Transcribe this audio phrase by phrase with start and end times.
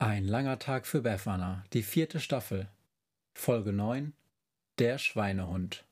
[0.00, 2.68] Ein langer Tag für Befana, die vierte Staffel.
[3.34, 4.12] Folge 9
[4.78, 5.84] Der Schweinehund.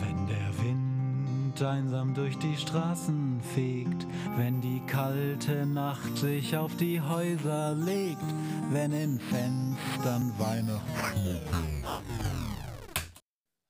[0.00, 4.06] Wenn der Wind einsam durch die Straßen fegt,
[4.38, 8.24] wenn die kalte Nacht sich auf die Häuser legt,
[8.70, 11.84] wenn in Fenstern Weihnachten.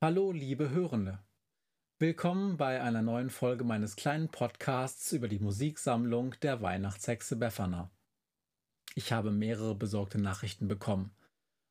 [0.00, 1.18] Hallo, liebe Hörende.
[2.00, 7.88] Willkommen bei einer neuen Folge meines kleinen Podcasts über die Musiksammlung der Weihnachtshexe Befana.
[8.96, 11.14] Ich habe mehrere besorgte Nachrichten bekommen,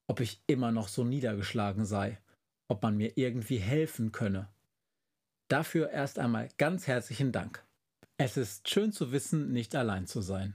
[0.07, 2.21] ob ich immer noch so niedergeschlagen sei,
[2.70, 4.48] ob man mir irgendwie helfen könne.
[5.49, 7.62] Dafür erst einmal ganz herzlichen Dank.
[8.15, 10.53] Es ist schön zu wissen, nicht allein zu sein.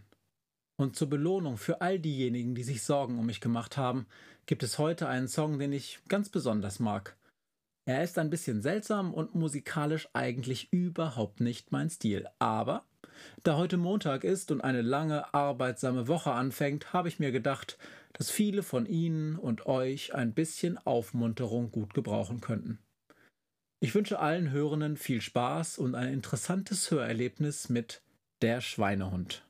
[0.77, 4.07] Und zur Belohnung für all diejenigen, die sich Sorgen um mich gemacht haben,
[4.47, 7.19] gibt es heute einen Song, den ich ganz besonders mag.
[7.89, 12.27] Er ist ein bisschen seltsam und musikalisch eigentlich überhaupt nicht mein Stil.
[12.39, 12.85] Aber
[13.45, 17.79] da heute Montag ist und eine lange, arbeitsame Woche anfängt, habe ich mir gedacht,
[18.13, 22.79] dass viele von Ihnen und euch ein bisschen Aufmunterung gut gebrauchen könnten.
[23.81, 28.03] Ich wünsche allen Hörenden viel Spaß und ein interessantes Hörerlebnis mit
[28.43, 29.48] Der Schweinehund.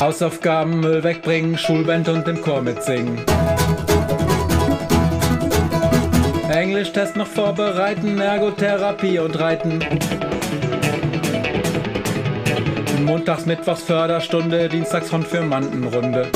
[0.00, 3.18] Hausaufgaben, Müll wegbringen, Schulband und im Chor mitsingen.
[6.48, 9.84] Englischtest noch vorbereiten, Ergotherapie und Reiten.
[13.04, 16.28] Montags, Mittwochs Förderstunde, Dienstags Konfirmandenrunde.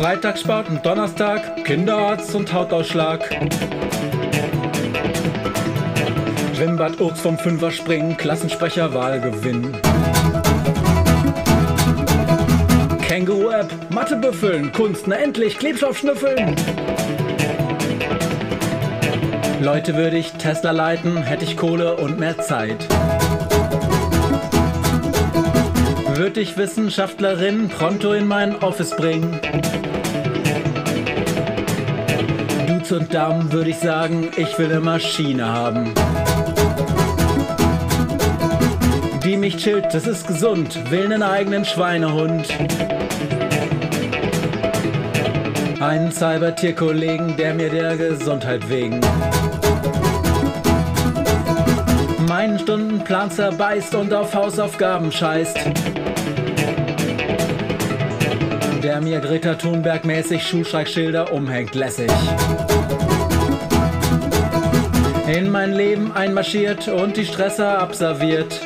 [0.00, 3.20] Freitags Sport und Donnerstag Kinderarzt und Hautausschlag.
[6.54, 8.92] Schwimmbad Urks vom Fünfer springen, Klassensprecher
[13.12, 16.56] Känguru-App, Matte büffeln, Kunst, na endlich, Klebstoff schnüffeln.
[19.60, 22.88] Leute würde ich Tesla leiten, hätte ich Kohle und mehr Zeit.
[26.14, 29.38] Würde ich Wissenschaftlerin pronto in mein Office bringen.
[32.66, 35.92] Dudes und Damen würde ich sagen, ich will eine Maschine haben.
[39.24, 42.48] Die mich chillt, das ist gesund, will einen eigenen Schweinehund.
[45.80, 49.00] Einen Cybertierkollegen, der mir der Gesundheit wegen
[52.32, 55.58] meinen Stundenplan zerbeißt und auf Hausaufgaben scheißt.
[58.82, 62.10] Der mir Greta Thunberg mäßig Schulstreichschilder umhängt, lässig.
[65.26, 68.62] In mein Leben einmarschiert und die Stresser abserviert.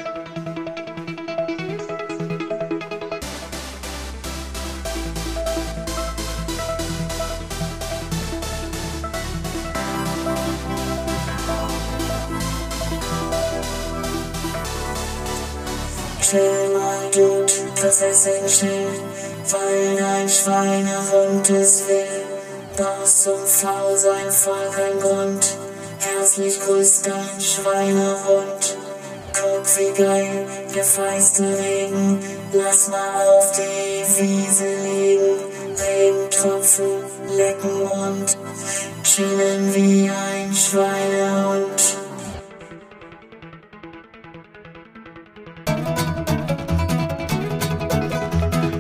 [16.29, 17.47] Chill mal, du
[17.81, 18.89] Prinzessin, chill,
[19.49, 22.25] weil dein Schweinehund es will.
[22.77, 25.57] Brauchst zum Faulsein voll kein Grund.
[26.01, 28.77] Herzlich grüßt dein Schweinehund.
[29.35, 32.19] Guck, wie geil, der feiste Regen.
[32.53, 35.39] Lass mal auf die Wiese liegen.
[35.79, 37.05] Regentropfen
[37.37, 38.37] lecken und
[39.05, 41.66] chillen wie ein Schweinehund.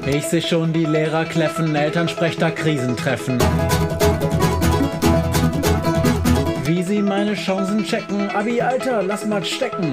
[0.06, 3.38] Ich seh schon die Lehrer kläffen, Elternsprechter Krisen treffen.
[6.64, 9.92] Wie sie meine Chancen checken, Abi, Alter, lass mal stecken.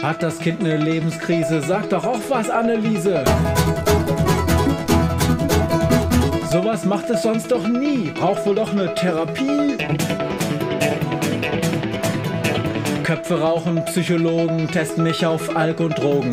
[0.00, 1.60] Hat das Kind eine Lebenskrise?
[1.60, 3.24] Sag doch auch was, Anneliese.
[6.52, 8.12] Sowas macht es sonst doch nie.
[8.14, 9.76] Braucht wohl doch eine Therapie.
[13.06, 16.30] Köpfe rauchen, Psychologen testen mich auf Alk und Drogen.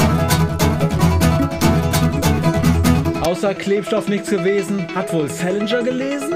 [3.43, 4.87] Außer Klebstoff nichts gewesen.
[4.95, 6.35] Hat wohl Salinger gelesen?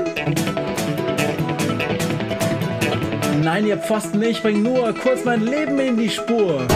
[3.42, 6.68] Nein, ihr Pfosten, ich bring nur kurz mein Leben in die Spur.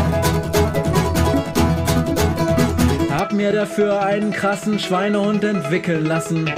[3.10, 6.50] Hab mir dafür einen krassen Schweinehund entwickeln lassen.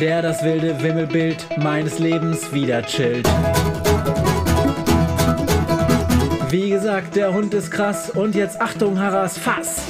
[0.00, 3.28] Der das wilde Wimmelbild meines Lebens wieder chillt.
[6.48, 9.82] Wie gesagt, der Hund ist krass und jetzt Achtung, Harras, Fass!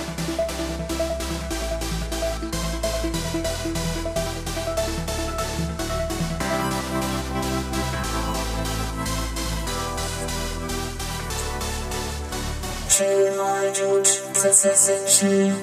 [12.98, 15.54] Dude, Prinzessin chill,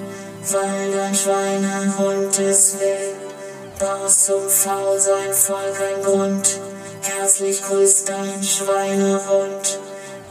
[0.51, 3.15] weil dein Schweinehund es will.
[3.79, 6.59] Baust zum Faulsein voll kein Grund,
[7.01, 9.79] herzlich grüßt dein Schweinehund.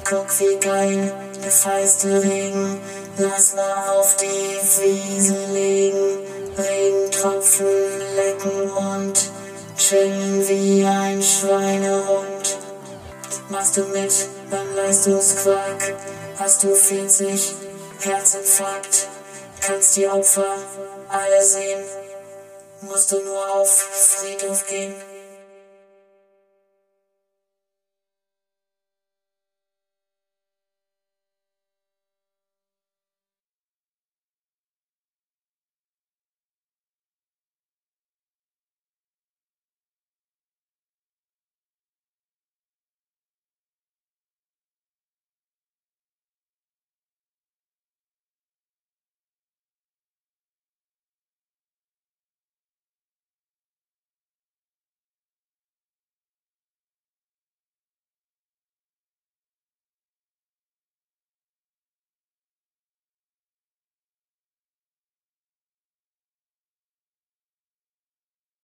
[0.09, 1.13] Guck wie geil,
[1.43, 2.81] der feiste Regen,
[3.19, 6.21] lass mal auf die Wiese legen.
[6.57, 7.67] Regentropfen
[8.15, 9.15] lecken und
[9.77, 12.59] chillen wie ein Schweinehund.
[13.49, 14.13] Machst du mit
[14.51, 15.95] beim Leistungsquark?
[16.39, 17.55] Hast du 40
[18.01, 19.09] Herzinfarkt?
[19.61, 20.57] Kannst die Opfer
[21.09, 21.85] alle sehen?
[22.81, 24.95] Musst du nur auf Friedhof gehen?